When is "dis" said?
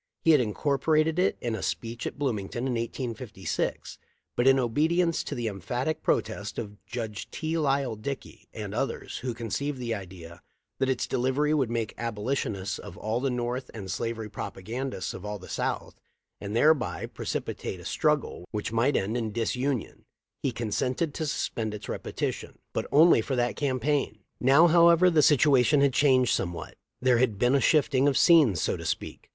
19.31-19.55